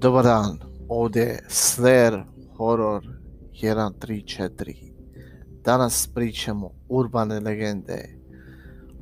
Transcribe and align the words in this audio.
Dobar 0.00 0.24
dan, 0.24 0.58
ovdje 0.88 1.22
je 1.22 1.44
Slayer 1.48 2.24
Horror 2.56 3.02
134. 3.62 4.92
Danas 5.64 6.10
pričamo 6.14 6.70
urbane 6.88 7.40
legende 7.40 8.18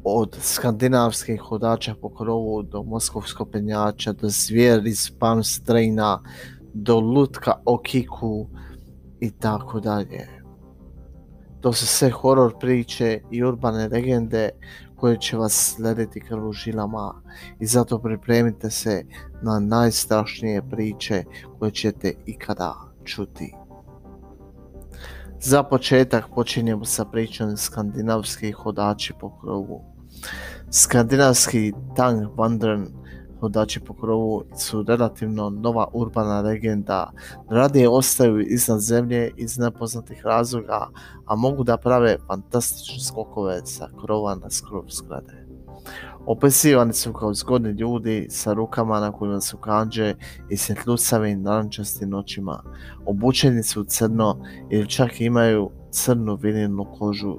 od 0.04 0.36
skandinavskih 0.40 1.40
hodača 1.40 1.94
po 2.00 2.14
krovu 2.14 2.62
do 2.62 2.82
moskovskog 2.82 3.50
penjača 3.50 4.12
do 4.12 4.28
zvijer 4.28 4.86
iz 4.86 5.10
Palm 5.18 5.44
Straina 5.44 6.22
do 6.74 7.00
lutka 7.00 7.52
o 7.64 7.78
kiku 7.78 8.46
i 9.20 9.30
tako 9.30 9.80
dalje. 9.80 10.28
To 11.60 11.72
su 11.72 11.86
sve 11.86 12.10
horror 12.10 12.58
priče 12.60 13.20
i 13.30 13.44
urbane 13.44 13.88
legende 13.88 14.50
koje 14.96 15.20
će 15.20 15.36
vas 15.36 15.74
slediti 15.76 16.20
krv 16.20 16.48
u 16.48 16.52
žilama 16.52 17.22
i 17.60 17.66
zato 17.66 17.98
pripremite 17.98 18.70
se 18.70 19.04
na 19.42 19.58
najstrašnije 19.58 20.62
priče 20.70 21.24
koje 21.58 21.70
ćete 21.70 22.12
ikada 22.26 22.74
čuti. 23.04 23.54
Za 25.40 25.62
početak 25.62 26.24
počinjemo 26.34 26.84
sa 26.84 27.04
pričom 27.04 27.56
skandinavskih 27.56 28.54
hodači 28.54 29.12
po 29.20 29.38
krovu. 29.38 29.84
Skandinavski 30.70 31.72
Tang 31.96 32.26
Wandern 32.36 32.86
hodači 33.46 33.80
po 33.80 33.94
krovu 33.94 34.44
su 34.58 34.82
relativno 34.82 35.50
nova 35.50 35.86
urbana 35.92 36.40
legenda. 36.40 37.12
Radije 37.50 37.88
ostaju 37.88 38.40
iznad 38.40 38.80
zemlje 38.80 39.30
iz 39.36 39.58
nepoznatih 39.58 40.22
razloga, 40.24 40.88
a 41.26 41.36
mogu 41.36 41.64
da 41.64 41.76
prave 41.76 42.16
fantastične 42.26 43.04
skokove 43.04 43.60
sa 43.64 43.88
krova 44.00 44.34
na 44.34 44.50
skrov 44.50 44.84
zgrade. 44.88 45.46
Opisivani 46.26 46.92
su 46.92 47.12
kao 47.12 47.34
zgodni 47.34 47.70
ljudi 47.70 48.26
sa 48.30 48.52
rukama 48.52 49.00
na 49.00 49.12
kojima 49.12 49.40
su 49.40 49.56
kanđe 49.56 50.14
i 50.50 50.56
svjetlucavim 50.56 51.42
narančastim 51.42 52.10
noćima. 52.10 52.62
Obučeni 53.06 53.62
su 53.62 53.84
crno 53.84 54.38
ili 54.70 54.88
čak 54.88 55.20
imaju 55.20 55.70
crnu 55.96 56.34
vinilnu 56.42 56.84
kožu. 56.98 57.36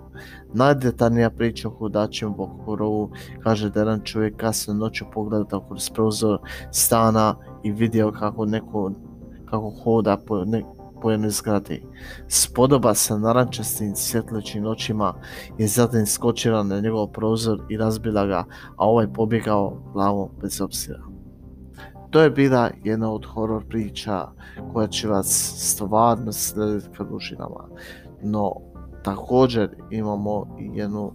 Najdetaljnija 0.53 1.29
priča 1.29 1.67
o 1.67 1.71
hudačima 1.71 2.31
Bokorovu 2.31 3.11
kaže 3.43 3.69
da 3.69 3.79
jedan 3.79 4.01
čovjek 4.03 4.35
kasno 4.37 4.73
noću 4.73 5.05
pogledao 5.13 5.67
kroz 5.67 5.89
prozor 5.89 6.39
stana 6.71 7.35
i 7.63 7.71
vidio 7.71 8.11
kako 8.11 8.45
neko 8.45 8.91
kako 9.45 9.73
hoda 9.83 10.17
po, 10.27 10.45
ne, 10.45 10.63
po 11.01 11.11
jednoj 11.11 11.29
zgradi. 11.29 11.83
Spodoba 12.27 12.93
sa 12.93 13.17
narančastim 13.17 13.95
svjetlećim 13.95 14.65
očima 14.65 15.13
je 15.57 15.67
zatim 15.67 16.05
skočila 16.05 16.63
na 16.63 16.79
njegov 16.79 17.07
prozor 17.07 17.61
i 17.69 17.77
razbila 17.77 18.25
ga, 18.25 18.45
a 18.77 18.87
ovaj 18.87 19.07
pobjegao 19.13 19.81
glavom 19.93 20.29
bez 20.41 20.61
obzira. 20.61 20.99
To 22.09 22.21
je 22.21 22.29
bila 22.29 22.69
jedna 22.83 23.11
od 23.11 23.25
horror 23.25 23.63
priča 23.69 24.27
koja 24.73 24.87
će 24.87 25.07
vas 25.07 25.53
stvarno 25.57 26.31
slediti 26.31 26.87
kad 26.97 27.07
užinama. 27.11 27.67
No, 28.23 28.51
također 29.03 29.75
imamo 29.91 30.57
jednu 30.73 31.13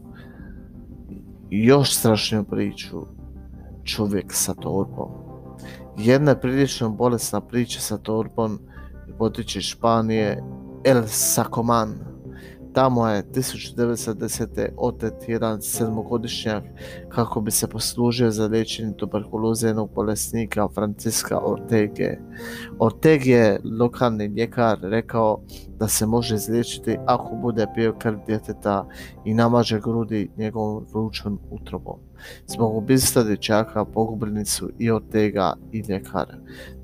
još 1.51 1.97
strašniju 1.97 2.45
priču 2.45 3.07
čovjek 3.85 4.33
sa 4.33 4.55
torbom. 4.55 5.09
Jedna 5.99 6.31
je 6.31 6.41
prilično 6.41 6.91
bolesna 6.91 7.41
priča 7.41 7.81
sa 7.81 7.99
torbom 7.99 8.59
potiče 9.19 9.61
Španije 9.61 10.43
El 10.85 11.03
Sacoman. 11.07 12.12
Tamo 12.73 13.09
je 13.09 13.23
1910. 13.23 14.69
otet 14.77 15.15
jedan 15.29 15.63
sedmogodišnjak 15.63 16.65
kako 17.09 17.41
bi 17.41 17.51
se 17.51 17.67
poslužio 17.67 18.31
za 18.31 18.47
liječenje 18.47 18.93
tuberkuloze 18.97 19.67
jednog 19.67 19.91
bolesnika 19.95 20.69
Franciska 20.75 21.39
Ortege. 21.39 22.19
Orteg 22.79 23.27
je 23.27 23.61
lokalni 23.81 24.27
ljekar 24.27 24.79
rekao 24.83 25.41
da 25.79 25.89
se 25.89 26.07
može 26.07 26.35
izliječiti 26.35 26.99
ako 27.07 27.37
bude 27.37 27.67
pio 27.75 27.95
krv 27.99 28.19
djeteta 28.27 28.89
i 29.25 29.35
namaže 29.35 29.81
grudi 29.81 30.31
njegovom 30.37 30.87
vrućom 30.93 31.39
utrobom. 31.51 32.12
Zbog 32.47 32.77
ubistva 32.77 33.23
dječaka 33.23 33.85
pogubljeni 33.85 34.45
su 34.45 34.71
i 34.79 34.91
Ortega 34.91 35.55
i 35.73 35.79
ljekar. 35.89 36.27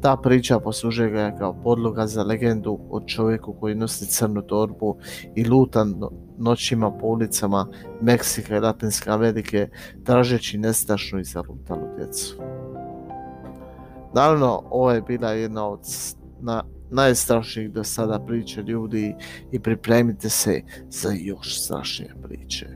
Ta 0.00 0.16
priča 0.16 0.60
poslužuje 0.60 1.10
ga 1.10 1.37
kao 1.38 1.62
podloga 1.62 2.06
za 2.06 2.22
legendu 2.22 2.78
o 2.91 3.00
čovjeku 3.00 3.53
koji 3.60 3.75
nosi 3.75 4.06
crnu 4.06 4.43
torbu 4.43 4.99
i 5.34 5.44
luta 5.44 5.87
noćima 6.38 6.91
po 6.91 7.06
ulicama 7.06 7.66
Meksika 8.00 8.56
i 8.56 8.60
Latinske 8.60 9.10
Amerike 9.10 9.69
tražeći 10.04 10.59
nestašnu 10.59 11.21
i 11.21 11.25
zalutalu 11.25 11.88
djecu. 11.99 12.37
Naravno, 14.15 14.62
ovo 14.70 14.93
je 14.93 15.03
bila 15.03 15.31
jedna 15.31 15.69
od 15.69 15.81
na, 16.41 16.65
najstrašnijih 16.91 17.72
do 17.72 17.84
sada 17.84 18.19
priče 18.19 18.62
ljudi 18.62 19.15
i 19.53 19.60
pripremite 19.60 20.28
se 20.28 20.62
za 20.88 21.12
još 21.16 21.62
strašnije 21.62 22.15
priče. 22.22 22.66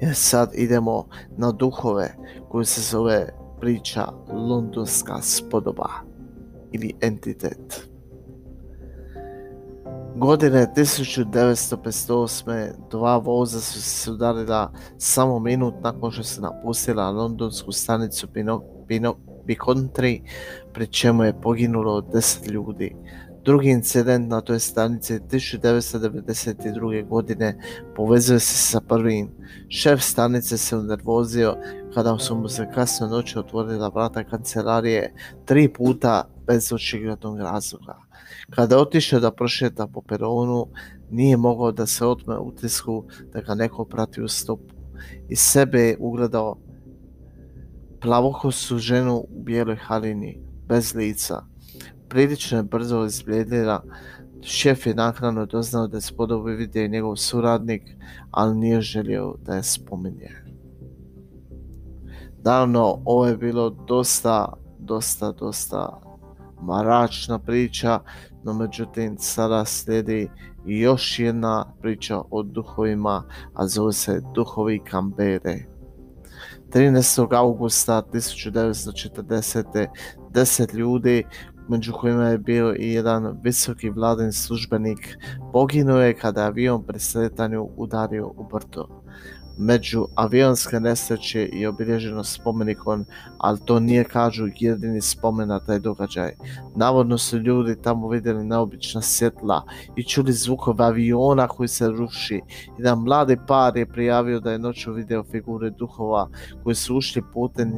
Jer 0.00 0.14
sad 0.14 0.50
idemo 0.54 1.08
na 1.36 1.52
duhove 1.52 2.14
koji 2.48 2.64
se 2.64 2.80
zove 2.80 3.28
priča 3.60 4.06
Londonska 4.32 5.20
spodoba 5.22 5.88
ili 6.72 6.94
entitet. 7.00 7.88
Godine 10.16 10.66
1958. 10.76 12.72
dva 12.90 13.16
voza 13.16 13.60
su 13.60 13.82
se 13.82 14.04
sudarila 14.04 14.72
samo 14.98 15.38
minut 15.38 15.74
nakon 15.82 16.10
što 16.10 16.22
se 16.22 16.40
napustila 16.40 17.10
londonsku 17.10 17.72
stanicu 17.72 18.28
Pino, 18.86 19.16
pri 20.72 20.86
čemu 20.86 21.24
je 21.24 21.40
poginulo 21.40 22.00
10 22.00 22.50
ljudi. 22.50 22.96
Drugi 23.44 23.70
incident 23.70 24.28
na 24.30 24.40
toj 24.40 24.60
stanici 24.60 25.18
1992. 25.18 27.08
godine 27.08 27.58
povezuje 27.96 28.40
se 28.40 28.54
sa 28.54 28.80
prvim. 28.80 29.30
Šef 29.68 30.02
stanice 30.02 30.58
se 30.58 30.76
unervozio 30.76 31.56
kada 31.94 32.18
su 32.18 32.36
mu 32.36 32.48
se 32.48 32.70
kasno 32.74 33.06
noći 33.06 33.38
otvorila 33.38 33.88
vrata 33.88 34.24
kancelarije 34.24 35.14
tri 35.44 35.68
puta 35.68 36.28
bez 36.46 36.72
očiglednog 36.72 37.40
razloga. 37.40 37.98
Kada 38.50 38.74
je 38.74 38.82
otišao 38.82 39.20
da 39.20 39.32
prošeta 39.32 39.86
po 39.86 40.02
peronu, 40.02 40.66
nije 41.10 41.36
mogao 41.36 41.72
da 41.72 41.86
se 41.86 42.06
otme 42.06 42.38
utisku 42.38 43.04
da 43.32 43.40
ga 43.40 43.54
neko 43.54 43.84
prati 43.84 44.22
u 44.22 44.28
stopu. 44.28 44.74
Iz 45.28 45.38
sebe 45.38 45.80
je 45.80 45.96
ugledao 46.00 46.56
plavokosu 48.00 48.78
ženu 48.78 49.16
u 49.16 49.42
bijeloj 49.42 49.76
halini, 49.76 50.38
bez 50.68 50.94
lica. 50.94 51.51
Prilično 52.12 52.58
je 52.58 52.62
brzo 52.62 53.04
izblijedila, 53.04 53.82
šef 54.42 54.86
je 54.86 54.94
naknadno 54.94 55.46
doznao 55.46 55.86
da 55.86 55.96
je 55.96 56.00
spodobu 56.00 56.44
vidio 56.44 56.88
njegov 56.88 57.16
suradnik, 57.16 57.82
ali 58.30 58.56
nije 58.56 58.80
želio 58.80 59.34
da 59.42 59.54
je 59.54 59.62
spominje. 59.62 60.30
Naravno, 62.44 63.02
ovo 63.04 63.26
je 63.26 63.36
bilo 63.36 63.70
dosta, 63.70 64.52
dosta, 64.78 65.32
dosta 65.32 66.00
maračna 66.62 67.38
priča, 67.38 68.00
no 68.44 68.54
međutim 68.54 69.16
sada 69.18 69.64
slijedi 69.64 70.28
još 70.66 71.18
jedna 71.18 71.64
priča 71.80 72.20
o 72.30 72.42
duhovima, 72.42 73.24
a 73.54 73.66
zove 73.66 73.92
se 73.92 74.22
Duhovi 74.34 74.80
Kambere. 74.84 75.64
13. 76.72 77.36
augusta 77.36 78.02
1940. 78.12 79.86
10 80.32 80.74
ljudi, 80.74 81.24
među 81.72 81.92
kojima 81.92 82.28
je 82.28 82.38
bio 82.38 82.74
i 82.78 82.92
jedan 82.92 83.38
visoki 83.42 83.90
vladin 83.90 84.32
službenik, 84.32 85.18
poginuo 85.52 86.00
je 86.00 86.18
kada 86.18 86.44
avion 86.44 86.82
pri 86.82 87.00
sretanju 87.00 87.68
udario 87.76 88.26
u 88.26 88.46
brdo 88.52 89.02
među 89.58 90.06
avionske 90.14 90.80
nesreće 90.80 91.44
i 91.44 91.66
obilježeno 91.66 92.24
spomenikom, 92.24 93.04
ali 93.38 93.58
to 93.64 93.80
nije 93.80 94.04
kažu 94.04 94.46
jedini 94.58 95.00
spomen 95.00 95.48
na 95.48 95.60
taj 95.60 95.78
događaj. 95.78 96.32
Navodno 96.76 97.18
su 97.18 97.38
ljudi 97.38 97.82
tamo 97.82 98.08
vidjeli 98.08 98.44
neobična 98.44 99.00
svjetla 99.00 99.62
i 99.96 100.04
čuli 100.04 100.32
zvukove 100.32 100.84
aviona 100.84 101.48
koji 101.48 101.68
se 101.68 101.88
ruši. 101.88 102.40
Jedan 102.78 102.98
mladi 102.98 103.36
par 103.46 103.76
je 103.76 103.86
prijavio 103.86 104.40
da 104.40 104.52
je 104.52 104.58
noću 104.58 104.92
video 104.92 105.24
figure 105.24 105.70
duhova 105.70 106.28
koji 106.64 106.74
su 106.74 106.96
ušli 106.96 107.22
putem 107.32 107.72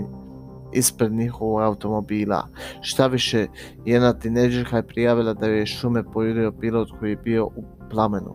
ispred 0.74 1.12
njihovog 1.12 1.60
automobila. 1.60 2.48
Šta 2.80 3.06
više, 3.06 3.46
jedna 3.84 4.12
tineđerka 4.12 4.76
je 4.76 4.86
prijavila 4.86 5.34
da 5.34 5.46
je 5.46 5.66
šume 5.66 6.04
pojurio 6.12 6.52
pilot 6.60 6.88
koji 6.98 7.10
je 7.10 7.16
bio 7.16 7.46
u 7.46 7.64
plamenu. 7.90 8.34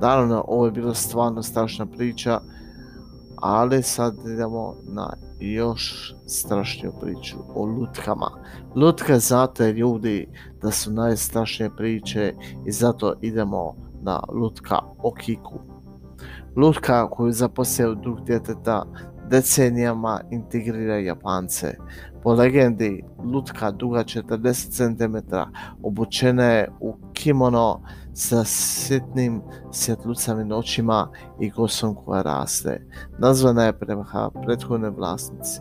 Naravno, 0.00 0.44
ovo 0.48 0.64
je 0.64 0.72
bila 0.72 0.94
stvarno 0.94 1.42
strašna 1.42 1.86
priča, 1.86 2.40
ali 3.36 3.82
sad 3.82 4.16
idemo 4.26 4.74
na 4.82 5.12
još 5.40 6.14
strašniju 6.26 6.92
priču 7.00 7.36
o 7.54 7.64
lutkama. 7.64 8.30
Lutke 8.74 9.18
znate 9.18 9.72
ljudi 9.72 10.28
da 10.62 10.70
su 10.70 10.92
najstrašnije 10.92 11.70
priče 11.76 12.34
i 12.66 12.72
zato 12.72 13.14
idemo 13.20 13.74
na 14.02 14.20
lutka 14.28 14.78
o 14.98 15.14
kiku. 15.14 15.60
Lutka 16.56 17.10
koju 17.10 17.32
zaposlio 17.32 17.94
drug 17.94 18.20
djeteta 18.20 18.84
decenijama 19.30 20.20
integrira 20.30 20.96
Japance. 20.96 21.76
Po 22.22 22.32
legendi, 22.32 23.04
lutka 23.32 23.70
duga 23.70 24.04
40 24.04 24.70
cm 24.70 25.16
obučena 25.82 26.44
je 26.44 26.68
u 26.80 26.96
kimono 27.12 27.80
sa 28.14 28.44
sitnim 28.44 29.42
svjetlucavim 29.72 30.52
očima 30.52 31.08
i 31.40 31.50
kosom 31.50 31.94
koja 31.94 32.22
raste. 32.22 32.86
Nazvana 33.18 33.64
je 33.64 33.78
prema 33.78 34.30
prethodnoj 34.44 34.90
vlasnici. 34.90 35.60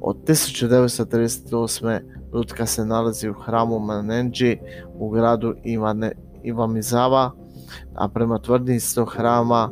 Od 0.00 0.16
1938. 0.26 2.00
lutka 2.32 2.66
se 2.66 2.84
nalazi 2.84 3.28
u 3.28 3.34
hramu 3.34 3.78
Manenji 3.78 4.58
u 4.98 5.10
gradu 5.10 5.54
Ivane, 5.64 6.12
a 7.94 8.08
prema 8.08 8.38
tvrdnji 8.38 8.74
iz 8.74 8.94
tog 8.94 9.12
hrama 9.12 9.70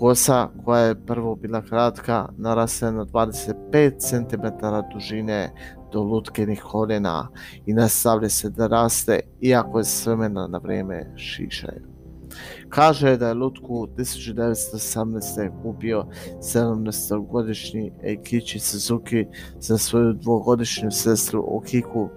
kosa 0.00 0.48
koja 0.64 0.80
je 0.80 1.06
prvo 1.06 1.34
bila 1.36 1.62
kratka 1.62 2.28
narasla 2.38 2.90
na 2.90 3.04
25 3.04 3.98
cm 3.98 4.46
dužine 4.92 5.52
do 5.92 6.02
lutkenih 6.02 6.62
koljena 6.62 7.28
i 7.66 7.74
nastavlja 7.74 8.28
se 8.28 8.50
da 8.50 8.66
raste 8.66 9.20
iako 9.40 9.78
je 9.78 9.84
s 9.84 10.06
vremena 10.06 10.46
na 10.46 10.58
vrijeme 10.58 11.12
šišaju. 11.16 11.90
Kaže 12.68 13.16
da 13.16 13.28
je 13.28 13.34
Lutku 13.34 13.86
1918. 13.96 15.62
kupio 15.62 16.06
17-godišnji 16.40 17.92
Eikichi 18.02 18.58
Suzuki 18.58 19.26
za 19.58 19.78
svoju 19.78 20.12
dvogodišnju 20.12 20.90
sestru 20.90 21.44
Okiku 21.48 22.08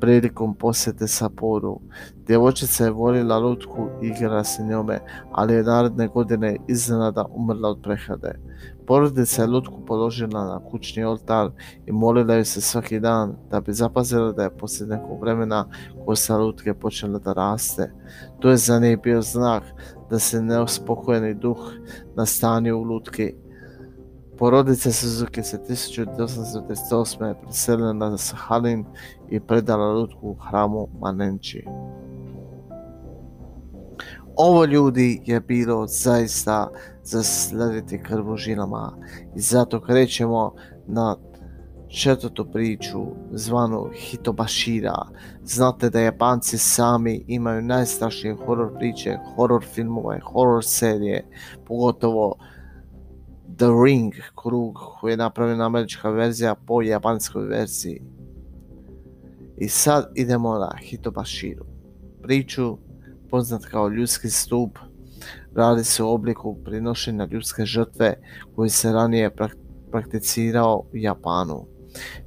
prilikom 0.00 0.54
posjete 0.54 1.06
Saporu. 1.06 1.80
Djevojčica 2.26 2.84
je 2.84 2.90
volila 2.90 3.38
lutku 3.38 3.88
i 4.02 4.06
igrala 4.06 4.44
se 4.44 4.62
njome, 4.62 5.00
ali 5.32 5.54
je 5.54 5.62
naredne 5.62 6.08
godine 6.08 6.56
iznenada 6.68 7.24
umrla 7.30 7.68
od 7.68 7.82
prehlade. 7.82 8.38
Porodica 8.86 9.42
je 9.42 9.48
lutku 9.48 9.84
položila 9.86 10.44
na 10.44 10.60
kućni 10.70 11.04
oltar 11.04 11.50
i 11.86 11.92
molila 11.92 12.34
je 12.34 12.44
se 12.44 12.60
svaki 12.60 13.00
dan 13.00 13.36
da 13.50 13.60
bi 13.60 13.72
zapazila 13.72 14.32
da 14.32 14.42
je 14.42 14.56
poslije 14.56 14.88
nekog 14.88 15.20
vremena 15.20 15.66
kosa 16.06 16.36
lutke 16.36 16.74
počela 16.74 17.18
da 17.18 17.32
raste. 17.32 17.92
To 18.40 18.50
je 18.50 18.56
za 18.56 18.78
njih 18.78 18.98
bio 19.02 19.22
znak 19.22 19.62
da 20.10 20.18
se 20.18 20.42
neospokojeni 20.42 21.34
duh 21.34 21.58
nastanio 22.16 22.78
u 22.78 22.82
lutki 22.82 23.34
Porodica 24.38 24.92
Suzuki 24.92 25.42
se 25.42 25.58
1838. 25.68 27.34
preselila 27.42 27.92
na 27.92 28.18
Sahalin 28.18 28.84
i 29.30 29.40
predala 29.40 29.92
lutku 29.92 30.34
hramu 30.34 30.88
Manenči. 31.00 31.64
Ovo 34.36 34.64
ljudi 34.64 35.22
je 35.26 35.40
bilo 35.40 35.86
zaista 35.86 36.70
za 37.02 37.22
slediti 37.22 38.02
krvu 38.02 38.36
žilama 38.36 38.92
i 39.36 39.40
zato 39.40 39.80
krećemo 39.80 40.54
na 40.86 41.16
četvrtu 41.88 42.50
priču 42.52 43.06
zvanu 43.32 43.90
Hitobashira. 43.94 45.06
Znate 45.44 45.90
da 45.90 46.00
Japanci 46.00 46.58
sami 46.58 47.24
imaju 47.26 47.62
najstrašnije 47.62 48.36
horror 48.46 48.78
priče, 48.78 49.18
horror 49.34 49.64
filmove, 49.64 50.20
horror 50.20 50.64
serije, 50.64 51.26
pogotovo 51.66 52.36
The 53.58 53.66
Ring 53.84 54.14
krug 54.42 54.78
koji 55.00 55.12
je 55.12 55.16
napravljena 55.16 55.66
američka 55.66 56.10
verzija 56.10 56.54
po 56.54 56.82
japanskoj 56.82 57.46
verziji. 57.46 58.02
I 59.56 59.68
sad 59.68 60.12
idemo 60.14 60.58
na 60.58 60.72
Hitobashiru. 60.82 61.64
Priču 62.22 62.78
poznat 63.30 63.64
kao 63.64 63.88
ljudski 63.88 64.30
stup 64.30 64.78
radi 65.54 65.84
se 65.84 66.02
u 66.02 66.08
obliku 66.08 66.56
prinošenja 66.64 67.28
ljudske 67.30 67.64
žrtve 67.64 68.14
koji 68.54 68.70
se 68.70 68.92
ranije 68.92 69.30
prakticirao 69.90 70.84
u 70.92 70.96
Japanu. 70.96 71.66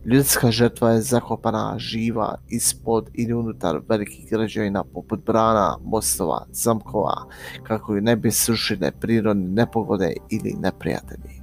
Ljudska 0.06 0.52
žrtva 0.52 0.92
je 0.92 1.02
zakopana 1.02 1.76
živa 1.78 2.38
ispod 2.50 3.10
ili 3.14 3.34
unutar 3.34 3.82
velikih 3.90 4.30
građevina 4.30 4.84
poput 4.84 5.26
brana, 5.26 5.78
mostova, 5.84 6.46
zamkova, 6.52 7.26
kako 7.64 7.96
ju 7.96 8.02
ne 8.02 8.16
bi 8.16 8.32
srušile 8.32 8.92
prirodne 8.92 9.48
nepogode 9.48 10.14
ili 10.30 10.56
neprijatelji. 10.60 11.42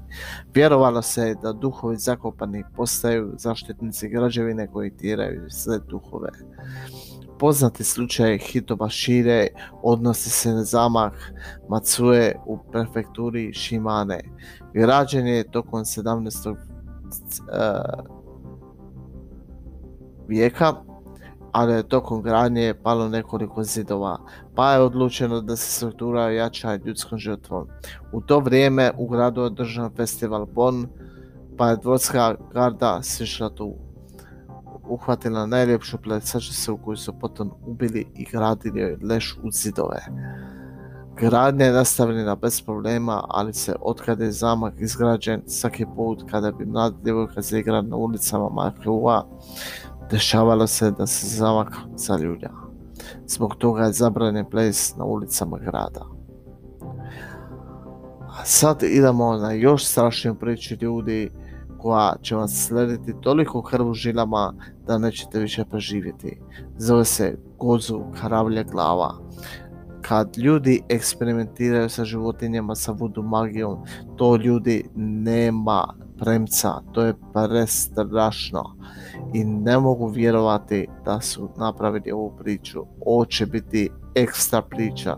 Vjerovalo 0.54 1.02
se 1.02 1.34
da 1.42 1.52
duhovi 1.52 1.96
zakopani 1.96 2.64
postaju 2.76 3.34
zaštitnici 3.38 4.08
građevine 4.08 4.66
koji 4.66 4.96
tiraju 4.96 5.50
sve 5.50 5.78
duhove. 5.88 6.30
Poznati 7.38 7.84
slučaj 7.84 8.38
Hitobashire 8.38 9.46
odnosi 9.82 10.30
se 10.30 10.52
na 10.52 10.64
zamah 10.64 11.12
Matsue 11.68 12.34
u 12.46 12.58
prefekturi 12.72 13.52
Shimane. 13.54 14.20
Građen 14.74 15.26
je 15.26 15.50
tokom 15.50 15.80
17 15.80 16.56
vijeka, 20.28 20.74
ali 21.52 21.72
je 21.72 21.88
tokom 21.88 22.22
gradnje 22.22 22.74
palo 22.82 23.08
nekoliko 23.08 23.62
zidova, 23.62 24.18
pa 24.54 24.72
je 24.72 24.80
odlučeno 24.80 25.40
da 25.40 25.56
se 25.56 25.72
struktura 25.72 26.30
jača 26.30 26.78
ljudskom 26.84 27.18
žrtvom. 27.18 27.68
U 28.12 28.20
to 28.20 28.40
vrijeme 28.40 28.92
u 28.98 29.08
gradu 29.08 29.40
je 29.40 29.46
održan 29.46 29.90
festival 29.96 30.46
Bon, 30.46 30.86
pa 31.56 31.70
je 31.70 31.76
dvorska 31.76 32.34
garda 32.52 33.02
sišla 33.02 33.50
tu. 33.50 33.74
Uhvatila 34.88 35.46
najljepšu 35.46 35.98
plesačicu 35.98 36.78
koju 36.84 36.96
su 36.96 37.12
potom 37.20 37.50
ubili 37.66 38.06
i 38.14 38.24
gradili 38.32 38.96
leš 39.02 39.38
u 39.42 39.50
zidove. 39.50 40.00
Gradnja 41.20 41.64
je 41.64 41.72
nastavljena 41.72 42.34
bez 42.34 42.62
problema, 42.62 43.24
ali 43.28 43.52
se 43.52 43.74
otkada 43.80 44.24
je 44.24 44.32
zamak 44.32 44.74
izgrađen 44.78 45.42
svaki 45.46 45.86
put 45.96 46.24
kada 46.30 46.52
bi 46.52 46.66
mlada 46.66 46.96
djevojka 47.02 47.42
zaigrala 47.42 47.82
na 47.82 47.96
ulicama 47.96 48.48
Makruva, 48.48 49.26
dešavalo 50.10 50.66
se 50.66 50.90
da 50.90 51.06
se 51.06 51.36
zamak 51.36 51.76
zaljulja. 51.96 52.50
Zbog 53.26 53.54
toga 53.54 53.84
je 53.84 53.92
zabranjen 53.92 54.46
ples 54.50 54.96
na 54.96 55.04
ulicama 55.04 55.58
grada. 55.58 56.06
A 58.40 58.44
sad 58.44 58.82
idemo 58.82 59.36
na 59.36 59.52
još 59.52 59.86
strašniju 59.86 60.34
priču 60.34 60.74
ljudi 60.80 61.30
koja 61.78 62.14
će 62.22 62.36
vas 62.36 62.66
slediti 62.66 63.14
toliko 63.20 63.62
krv 63.62 63.88
u 63.88 63.94
žilama 63.94 64.54
da 64.86 64.98
nećete 64.98 65.38
više 65.38 65.64
preživjeti. 65.64 66.40
Zove 66.76 67.04
se 67.04 67.38
Gozu 67.58 68.00
Karavlja 68.20 68.62
glava. 68.62 69.14
Kad 70.02 70.36
ljudi 70.36 70.82
eksperimentiraju 70.88 71.88
sa 71.88 72.04
životinjama 72.04 72.74
sa 72.74 72.92
vodu 72.92 73.22
magijom, 73.22 73.78
to 74.16 74.36
ljudi 74.36 74.84
nema 74.96 75.94
premca, 76.18 76.80
to 76.92 77.02
je 77.02 77.14
prestrašno 77.32 78.64
i 79.34 79.44
ne 79.44 79.78
mogu 79.78 80.06
vjerovati 80.06 80.86
da 81.04 81.20
su 81.20 81.48
napravili 81.56 82.12
ovu 82.12 82.32
priču. 82.38 82.84
Ovo 83.06 83.24
će 83.24 83.46
biti 83.46 83.90
ekstra 84.14 84.62
priča. 84.62 85.16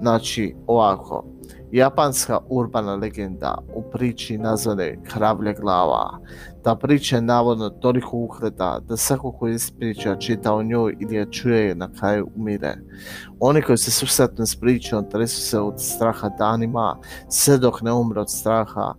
Znači, 0.00 0.54
ovako, 0.66 1.24
japanska 1.72 2.38
urbana 2.48 2.94
legenda 2.94 3.58
u 3.74 3.82
priči 3.90 4.38
nazvane 4.38 4.98
Kravlja 5.04 5.52
glava. 5.52 6.18
Ta 6.66 6.74
priča 6.74 7.16
je 7.16 7.22
navodno 7.22 7.70
toliko 7.70 8.16
uhreda 8.16 8.80
da 8.88 8.96
svako 8.96 9.32
ko 9.32 9.48
ispriča 9.48 10.16
čita 10.16 10.54
o 10.54 10.62
njoj 10.62 10.96
ili 11.00 11.16
je 11.16 11.30
čuje 11.30 11.74
na 11.74 11.88
kraju 11.92 12.28
umire. 12.36 12.74
Oni 13.40 13.62
koji 13.62 13.78
se 13.78 13.90
susretnu 13.90 14.46
s 14.46 14.56
pričom 14.56 15.10
tresu 15.10 15.40
se 15.40 15.60
od 15.60 15.74
straha 15.82 16.28
danima, 16.28 16.98
sve 17.28 17.58
dok 17.58 17.82
ne 17.82 17.92
umre 17.92 18.20
od 18.20 18.30
straha. 18.30 18.94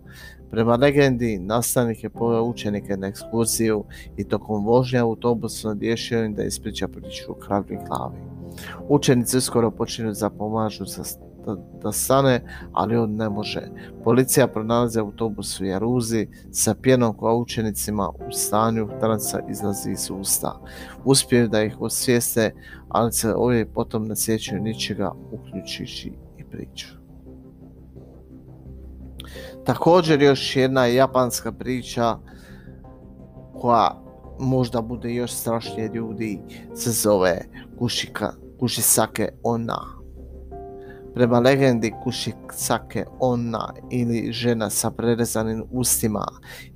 Prema 0.50 0.76
legendi, 0.76 1.38
nastavnik 1.38 2.02
je 2.04 2.10
poveo 2.10 2.42
učenike 2.42 2.96
na 2.96 3.06
ekskurziju 3.06 3.84
i 4.16 4.24
tokom 4.24 4.64
vožnje 4.64 4.98
autobusu 4.98 5.68
nadješio 5.68 6.24
im 6.24 6.34
da 6.34 6.44
ispriča 6.44 6.88
priču 6.88 7.32
o 7.32 7.34
kravlji 7.34 7.78
glavi. 7.88 8.18
Učenici 8.88 9.36
uskoro 9.36 9.70
počinju 9.70 10.14
zapomažu 10.14 10.86
da, 11.48 11.62
da 11.82 11.92
stane, 11.92 12.42
ali 12.72 12.96
on 12.96 13.16
ne 13.16 13.28
može. 13.28 13.70
Policija 14.04 14.48
pronalazi 14.48 14.98
autobus 14.98 15.60
u 15.60 15.64
Jaruzi 15.64 16.28
sa 16.50 16.74
pjenom 16.74 17.16
koja 17.16 17.34
učenicima 17.34 18.08
u 18.08 18.32
stanju 18.32 18.88
transa 19.00 19.40
izlazi 19.50 19.90
iz 19.90 20.10
usta. 20.10 20.60
Uspiju 21.04 21.48
da 21.48 21.62
ih 21.62 21.80
osvijeste, 21.80 22.54
ali 22.88 23.12
se 23.12 23.34
ovi 23.34 23.64
potom 23.64 24.06
ne 24.06 24.16
sjećaju 24.16 24.62
ničega, 24.62 25.12
uključujući 25.32 26.12
i 26.38 26.44
priču. 26.44 26.86
Također 29.64 30.22
još 30.22 30.56
jedna 30.56 30.86
japanska 30.86 31.52
priča 31.52 32.18
koja 33.60 34.02
možda 34.38 34.80
bude 34.80 35.14
još 35.14 35.32
strašnije 35.32 35.90
ljudi 35.94 36.40
se 36.74 36.90
zove 36.90 37.40
Kushika, 37.78 38.32
Kushisake 38.58 39.28
Ona. 39.42 39.97
Prema 41.18 41.38
legendi 41.38 41.94
Kushisake 42.02 43.04
Ona 43.20 43.74
ili 43.90 44.32
žena 44.32 44.70
sa 44.70 44.90
prerezanim 44.90 45.64
ustima 45.72 46.26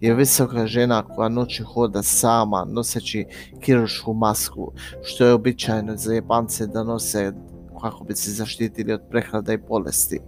je 0.01 0.15
visoka 0.15 0.67
žena 0.67 1.03
koja 1.03 1.29
noći 1.29 1.63
hoda 1.63 2.03
sama 2.03 2.67
noseći 2.71 3.27
kirušku 3.61 4.15
masku 4.15 4.73
što 5.03 5.27
je 5.27 5.33
običajno 5.33 5.97
za 5.97 6.15
Japance 6.15 6.67
da 6.67 6.85
nose 6.85 7.33
kako 7.81 8.05
bi 8.05 8.15
se 8.15 8.31
zaštitili 8.31 8.93
od 8.93 9.01
prehlada 9.11 9.53
i 9.53 9.59
bolesti, 9.69 10.21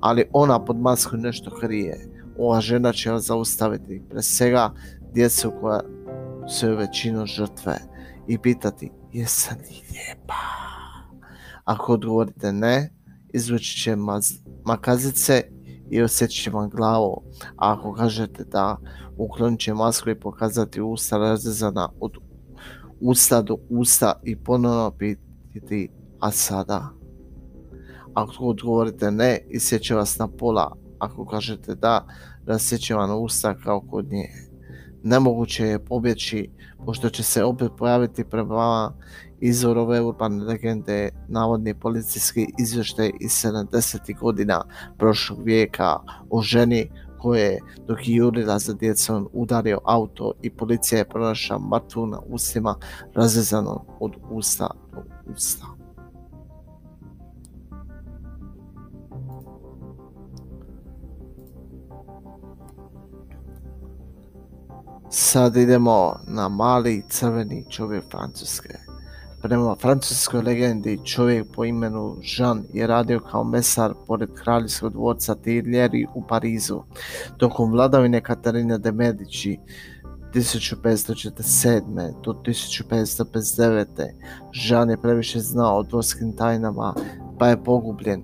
ali 0.00 0.28
ona 0.32 0.64
pod 0.64 0.80
maskom 0.80 1.20
nešto 1.20 1.50
krije. 1.60 2.08
ova 2.38 2.60
žena 2.60 2.92
će 2.92 3.10
vas 3.10 3.26
zaustaviti, 3.26 4.02
pre 4.10 4.22
svega 4.22 4.70
djecu 5.12 5.52
koja 5.60 5.80
su 6.48 6.76
većinu 6.76 7.26
žrtve 7.26 7.78
i 8.28 8.38
pitati 8.38 8.90
jesam 9.12 9.58
li 9.58 9.76
lijepa? 9.92 10.34
Ako 11.64 11.92
odgovorite 11.92 12.52
ne, 12.52 12.99
izvući 13.34 13.80
će 13.80 13.96
makazice 14.64 15.42
i 15.90 16.02
osjeći 16.02 16.42
će 16.42 16.50
vam 16.50 16.70
glavu. 16.70 17.22
A 17.56 17.72
ako 17.72 17.92
kažete 17.92 18.44
da, 18.44 18.76
uklonit 19.16 19.60
će 19.60 19.74
masku 19.74 20.10
i 20.10 20.20
pokazati 20.20 20.80
usta 20.80 21.18
razrezana 21.18 21.88
od 22.00 22.12
usta 23.00 23.42
do 23.42 23.56
usta 23.68 24.20
i 24.24 24.36
ponovno 24.36 24.90
pitati 24.98 25.88
a 26.20 26.30
sada. 26.30 26.88
Ako 28.14 28.44
odgovorite 28.44 29.10
ne, 29.10 29.40
isjeće 29.50 29.94
vas 29.94 30.18
na 30.18 30.28
pola. 30.28 30.76
Ako 30.98 31.26
kažete 31.26 31.74
da, 31.74 32.06
rasjeće 32.46 32.94
vam 32.94 33.22
usta 33.22 33.54
kao 33.54 33.80
kod 33.80 34.12
nje. 34.12 34.49
Nemoguće 35.02 35.64
je 35.64 35.84
pobjeći, 35.84 36.50
pošto 36.84 37.10
će 37.10 37.22
se 37.22 37.44
opet 37.44 37.70
pojaviti 37.78 38.24
prema 38.24 38.54
vama 38.54 38.92
izvor 39.40 39.78
ove 39.78 40.00
urbane 40.00 40.44
legende 40.44 41.10
navodni 41.28 41.74
policijski 41.74 42.46
izvještaj 42.58 43.10
iz 43.20 43.30
70. 43.30 44.18
godina 44.18 44.64
prošlog 44.98 45.42
vijeka 45.42 45.96
o 46.30 46.42
ženi 46.42 46.90
koje 47.18 47.58
dok 47.88 48.08
je 48.08 48.14
jurila 48.14 48.58
za 48.58 48.72
djecom 48.72 49.28
udario 49.32 49.78
auto 49.84 50.32
i 50.42 50.50
policija 50.50 50.98
je 50.98 51.08
pronašla 51.08 51.58
mrtvu 51.58 52.06
na 52.06 52.20
ustima 52.28 52.74
razrezano 53.14 53.84
od 54.00 54.12
usta 54.30 54.70
do 54.92 55.02
usta. 55.34 55.79
Sad 65.12 65.56
idemo 65.56 66.16
na 66.26 66.48
mali 66.48 67.02
crveni 67.08 67.64
čovjek 67.68 68.04
Francuske. 68.10 68.78
Prema 69.42 69.76
francuskoj 69.80 70.42
legendi 70.42 71.00
čovjek 71.04 71.46
po 71.54 71.64
imenu 71.64 72.16
Jean 72.22 72.64
je 72.72 72.86
radio 72.86 73.20
kao 73.20 73.44
mesar 73.44 73.94
pored 74.06 74.28
kraljevskog 74.34 74.92
dvorca 74.92 75.34
Tilleri 75.34 76.06
u 76.14 76.26
Parizu. 76.26 76.82
Tokom 77.36 77.70
vladavine 77.70 78.20
Katarine 78.20 78.78
de 78.78 78.92
Medici 78.92 79.58
1547. 80.34 82.12
do 82.24 82.32
1559. 82.32 83.86
Jean 84.52 84.90
je 84.90 85.02
previše 85.02 85.40
znao 85.40 85.78
o 85.78 85.82
dvorskim 85.82 86.36
tajnama 86.36 86.94
pa 87.38 87.48
je 87.48 87.64
pogubljen 87.64 88.22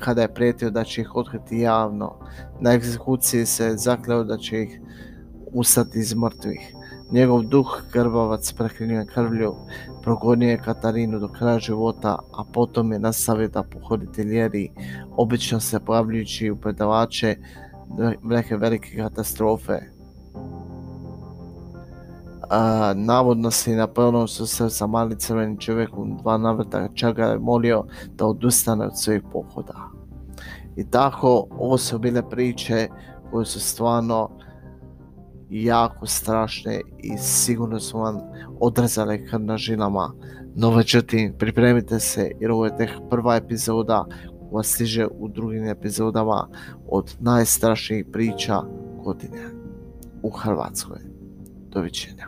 kada 0.00 0.22
je 0.22 0.34
prijetio 0.34 0.70
da 0.70 0.84
će 0.84 1.00
ih 1.00 1.16
otkriti 1.16 1.58
javno. 1.58 2.18
Na 2.60 2.72
egzekuciji 2.72 3.46
se 3.46 3.76
zakleo 3.76 4.24
da 4.24 4.36
će 4.36 4.62
ih 4.62 4.80
ustati 5.52 5.98
iz 5.98 6.14
mrtvih. 6.14 6.74
Njegov 7.10 7.42
duh, 7.42 7.82
grbavac 7.92 8.52
prekrinjen 8.52 9.06
krvlju, 9.06 9.54
progonio 10.02 10.48
je 10.48 10.62
Katarinu 10.62 11.18
do 11.18 11.28
kraja 11.28 11.58
života, 11.58 12.18
a 12.32 12.44
potom 12.52 12.92
je 12.92 12.98
nastavio 12.98 13.48
da 13.48 13.62
pohodi 13.62 14.22
ljeri, 14.22 14.70
obično 15.16 15.60
se 15.60 15.80
pojavljujući 15.80 16.50
u 16.50 16.56
predavače 16.56 17.36
neke 18.22 18.56
velike 18.56 18.96
katastrofe. 18.96 19.80
A, 22.50 22.92
navodno 22.96 23.50
se 23.50 23.72
i 23.72 23.76
na 23.76 23.86
prvom 23.86 24.28
susret 24.28 24.72
sa 24.72 24.86
mali 24.86 25.18
crvenim 25.18 25.58
čovjekom 25.58 26.16
dva 26.16 26.38
navrata 26.38 26.88
čak 26.94 27.16
ga 27.16 27.24
je 27.24 27.38
molio 27.38 27.84
da 28.16 28.26
odustane 28.26 28.86
od 28.86 28.98
svojih 28.98 29.22
pohoda. 29.32 29.74
I 30.76 30.90
tako, 30.90 31.46
ovo 31.50 31.78
su 31.78 31.98
bile 31.98 32.30
priče 32.30 32.88
koje 33.30 33.46
su 33.46 33.60
stvarno 33.60 34.30
jako 35.50 36.06
strašne 36.06 36.80
i 36.98 37.18
sigurno 37.18 37.80
su 37.80 37.98
vam 37.98 38.18
odrezale 38.60 39.26
krv 39.26 39.40
na 39.40 39.56
žilama. 39.56 40.12
No 40.54 40.70
međutim, 40.70 41.34
pripremite 41.38 42.00
se 42.00 42.30
jer 42.40 42.50
ovo 42.50 42.64
je 42.64 42.76
tek 42.76 42.90
prva 43.10 43.36
epizoda 43.36 44.06
koja 44.50 44.62
stiže 44.62 45.06
u 45.18 45.28
drugim 45.28 45.68
epizodama 45.68 46.48
od 46.88 47.16
najstrašnijih 47.20 48.06
priča 48.12 48.62
godine 49.04 49.50
u 50.22 50.30
Hrvatskoj. 50.30 50.98
Doviđenja. 51.70 52.26